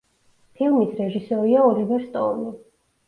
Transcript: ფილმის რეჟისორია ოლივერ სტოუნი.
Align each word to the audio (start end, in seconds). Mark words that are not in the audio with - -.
ფილმის 0.61 0.95
რეჟისორია 1.01 1.61
ოლივერ 1.69 2.03
სტოუნი. 2.11 2.51